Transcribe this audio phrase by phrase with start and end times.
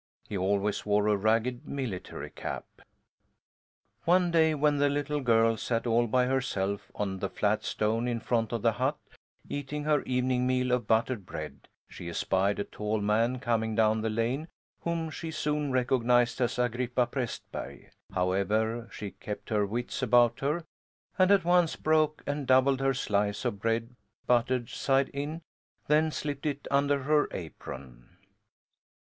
[0.27, 2.65] He always wore a ragged military cap.
[4.05, 8.19] One day when the little girl sat all by herself on the flat stone in
[8.19, 8.97] front of the hut,
[9.47, 14.09] eating her evening meal of buttered bread, she espied a tall man coming down the
[14.09, 14.47] lane
[14.79, 17.91] whom she soon recognized as Agrippa Prästberg.
[18.11, 20.63] However, she kept her wits about her,
[21.19, 23.95] and at once broke and doubled her slice of bread
[24.25, 25.43] buttered side in
[25.85, 28.17] then slipped it under her apron.